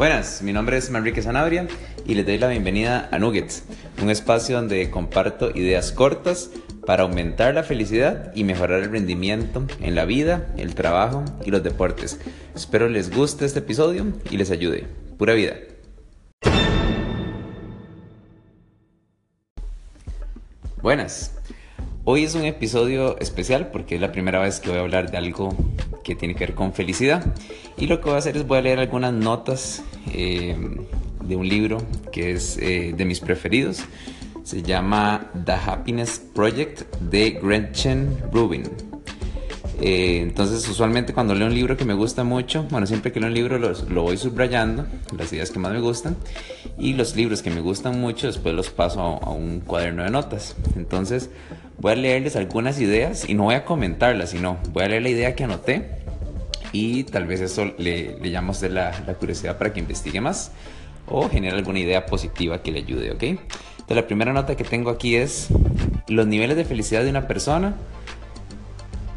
[0.00, 1.68] Buenas, mi nombre es Manrique Sanabria
[2.06, 3.64] y les doy la bienvenida a Nuggets,
[4.02, 6.50] un espacio donde comparto ideas cortas
[6.86, 11.62] para aumentar la felicidad y mejorar el rendimiento en la vida, el trabajo y los
[11.62, 12.18] deportes.
[12.54, 14.86] Espero les guste este episodio y les ayude.
[15.18, 15.56] Pura vida.
[20.80, 21.36] Buenas.
[22.04, 25.18] Hoy es un episodio especial porque es la primera vez que voy a hablar de
[25.18, 25.54] algo
[26.02, 27.34] que tiene que ver con felicidad.
[27.76, 29.82] Y lo que voy a hacer es voy a leer algunas notas
[30.12, 30.56] eh,
[31.24, 31.78] de un libro
[32.12, 33.82] que es eh, de mis preferidos.
[34.42, 38.64] Se llama The Happiness Project de Gretchen Rubin.
[39.82, 43.28] Eh, entonces, usualmente cuando leo un libro que me gusta mucho, bueno, siempre que leo
[43.28, 46.16] un libro lo voy subrayando, las ideas que más me gustan,
[46.78, 50.10] y los libros que me gustan mucho después los paso a, a un cuaderno de
[50.10, 50.54] notas.
[50.76, 51.30] Entonces,
[51.80, 55.08] voy a leerles algunas ideas y no voy a comentarlas, sino voy a leer la
[55.08, 56.00] idea que anoté
[56.72, 60.52] y tal vez eso le, le a la, la, curiosidad para que investigue más
[61.06, 63.22] o genere alguna idea positiva que le ayude, ¿ok?
[63.22, 65.48] Entonces la primera nota que tengo aquí es
[66.06, 67.74] los niveles de felicidad de una persona,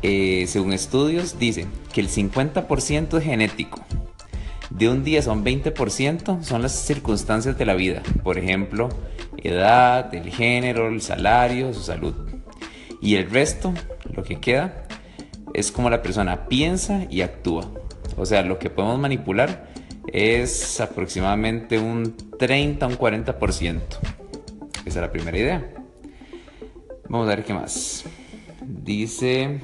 [0.01, 3.81] eh, según estudios, dice que el 50% es genético,
[4.69, 8.89] de un 10 a un 20% son las circunstancias de la vida, por ejemplo,
[9.37, 12.32] edad, el género, el salario, su salud.
[13.03, 13.73] Y el resto,
[14.13, 14.85] lo que queda,
[15.53, 17.69] es como la persona piensa y actúa.
[18.15, 19.67] O sea, lo que podemos manipular
[20.07, 23.81] es aproximadamente un 30 a un 40%.
[24.85, 25.73] Esa es la primera idea.
[27.09, 28.05] Vamos a ver qué más.
[28.65, 29.59] Dice,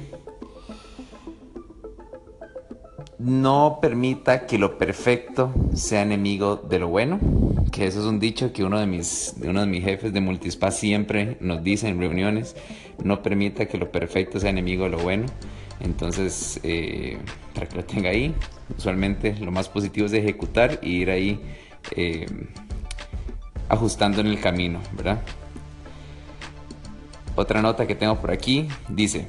[3.18, 7.18] no permita que lo perfecto sea enemigo de lo bueno.
[7.70, 10.70] Que eso es un dicho que uno de mis, uno de mis jefes de Multispa
[10.70, 12.56] siempre nos dice en reuniones
[13.04, 15.26] no permita que lo perfecto sea enemigo de lo bueno.
[15.80, 17.18] Entonces, eh,
[17.54, 18.34] para que lo tenga ahí,
[18.76, 21.40] usualmente lo más positivo es ejecutar y ir ahí
[21.96, 22.26] eh,
[23.68, 25.22] ajustando en el camino, ¿verdad?
[27.36, 29.28] Otra nota que tengo por aquí dice,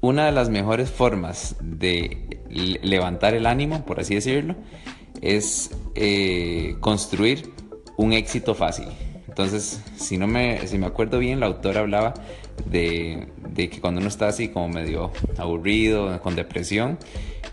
[0.00, 4.56] una de las mejores formas de levantar el ánimo, por así decirlo,
[5.22, 7.52] es eh, construir
[7.96, 8.86] un éxito fácil.
[9.28, 12.14] Entonces, si no me, si me acuerdo bien, la autora hablaba
[12.64, 16.98] de, que cuando uno está así como medio aburrido, con depresión,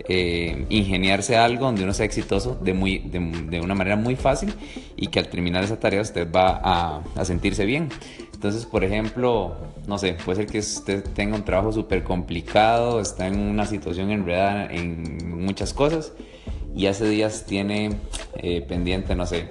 [0.08, 4.54] eh, ingeniarse algo donde uno sea exitoso de, muy, de, una manera muy fácil
[4.96, 7.90] y que al terminar esa tarea usted va a, sentirse bien.
[8.34, 13.28] Entonces, por ejemplo, no sé, puede ser que usted tenga un trabajo súper complicado, está
[13.28, 16.14] en una situación enredada en muchas cosas
[16.76, 17.98] y hace días tiene
[18.36, 19.50] eh, pendiente, no sé,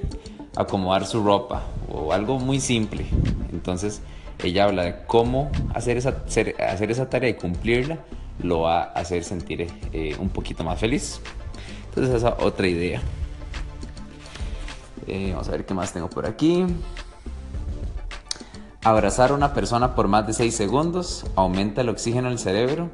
[0.57, 3.07] acomodar su ropa o algo muy simple.
[3.53, 4.03] Entonces
[4.43, 7.99] ella habla de cómo hacer esa, hacer esa tarea y cumplirla
[8.43, 11.21] lo va a hacer sentir eh, un poquito más feliz.
[11.89, 13.01] Entonces esa otra idea.
[15.07, 16.65] Eh, vamos a ver qué más tengo por aquí.
[18.85, 22.91] Abrazar a una persona por más de 6 segundos aumenta el oxígeno en el cerebro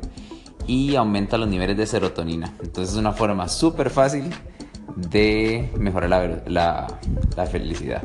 [0.68, 2.54] y aumenta los niveles de serotonina.
[2.62, 4.30] Entonces es una forma súper fácil
[4.94, 6.86] de mejorar la,
[7.36, 8.02] la, felicidad.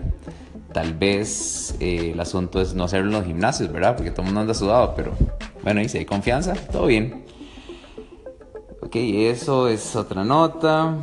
[0.72, 3.96] Tal vez eh, el asunto es no hacerlo en los gimnasios, ¿verdad?
[3.96, 5.14] Porque todo el mundo anda sudado, pero
[5.62, 7.26] bueno, y si hay confianza, todo bien.
[8.82, 10.98] Ok, eso es otra nota.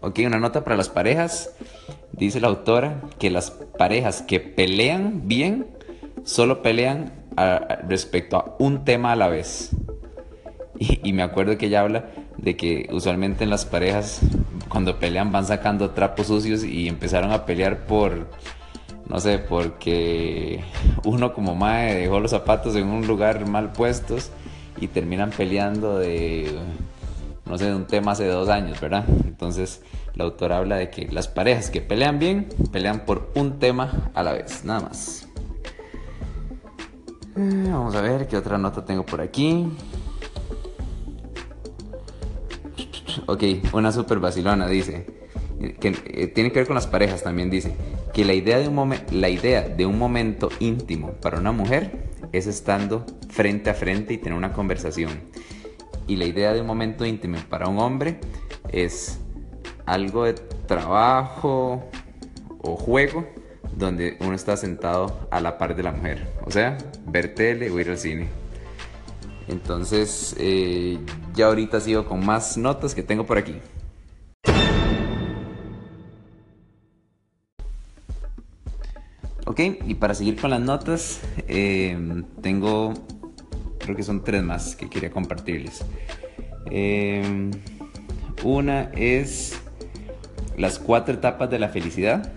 [0.00, 1.50] Ok, una nota para las parejas.
[2.12, 5.66] Dice la autora que las parejas que pelean bien
[6.22, 7.12] solo pelean
[7.88, 9.72] respecto a un tema a la vez.
[10.78, 14.20] Y, me acuerdo que ella habla de que usualmente en las parejas
[14.68, 18.28] cuando pelean van sacando trapos sucios y empezaron a pelear por,
[19.08, 20.64] no sé, porque
[21.04, 24.30] uno como mae dejó los zapatos en un lugar mal puestos
[24.80, 26.58] y terminan peleando de,
[27.46, 29.04] no sé, de un tema hace dos años, ¿verdad?
[29.24, 29.80] Entonces
[30.14, 34.22] la autora habla de que las parejas que pelean bien, pelean por un tema a
[34.24, 35.28] la vez, nada más.
[37.36, 39.66] Eh, vamos a ver qué otra nota tengo por aquí.
[43.26, 43.42] Ok,
[43.72, 45.06] una super vacilona dice.
[45.80, 47.74] Que eh, tiene que ver con las parejas también dice
[48.14, 52.46] que la idea, de un la idea de un momento íntimo para una mujer es
[52.46, 55.10] estando frente a frente y tener una conversación.
[56.06, 58.20] Y la idea de un momento íntimo para un hombre
[58.70, 59.18] es
[59.84, 61.82] algo de trabajo
[62.58, 63.26] o juego
[63.76, 66.28] donde uno está sentado a la par de la mujer.
[66.46, 68.28] O sea, ver tele o ir al cine.
[69.48, 70.98] Entonces, eh,
[71.34, 73.56] ya ahorita sigo con más notas que tengo por aquí.
[79.46, 81.96] Ok, y para seguir con las notas, eh,
[82.40, 82.94] tengo,
[83.78, 85.84] creo que son tres más que quería compartirles.
[86.70, 87.50] Eh,
[88.42, 89.60] una es
[90.56, 92.32] las cuatro etapas de la felicidad.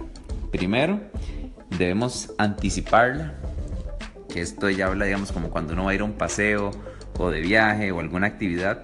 [0.51, 0.99] Primero,
[1.77, 3.35] debemos anticiparla,
[4.37, 6.69] que esto ya habla, digamos, como cuando uno va a ir a un paseo
[7.17, 8.83] o de viaje o alguna actividad.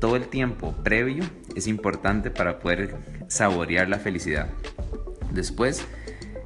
[0.00, 1.24] Todo el tiempo previo
[1.54, 2.96] es importante para poder
[3.28, 4.48] saborear la felicidad.
[5.30, 5.84] Después,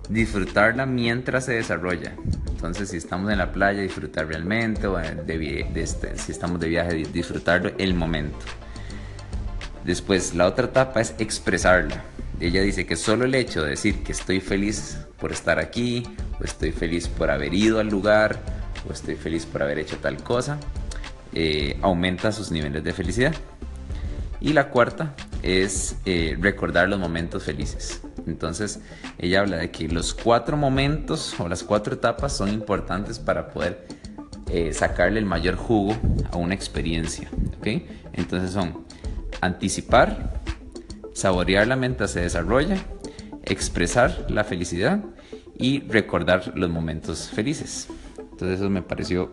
[0.09, 2.17] disfrutarla mientras se desarrolla.
[2.49, 7.71] Entonces, si estamos en la playa, disfrutar realmente, o este, si estamos de viaje, disfrutarlo
[7.79, 8.45] el momento.
[9.85, 12.03] Después, la otra etapa es expresarla.
[12.41, 16.03] Ella dice que solo el hecho de decir que estoy feliz por estar aquí,
[16.39, 18.39] o estoy feliz por haber ido al lugar,
[18.89, 20.59] o estoy feliz por haber hecho tal cosa,
[21.33, 23.35] eh, aumenta sus niveles de felicidad.
[24.41, 28.03] Y la cuarta es eh, recordar los momentos felices.
[28.27, 28.81] Entonces,
[29.19, 33.87] ella habla de que los cuatro momentos o las cuatro etapas son importantes para poder
[34.51, 35.97] eh, sacarle el mayor jugo
[36.31, 37.31] a una experiencia.
[37.59, 37.87] ¿okay?
[38.13, 38.85] Entonces son
[39.41, 40.43] anticipar,
[41.17, 42.77] saborear mientras se desarrolla,
[43.43, 45.03] expresar la felicidad
[45.59, 47.89] y recordar los momentos felices.
[48.19, 49.31] Entonces eso me pareció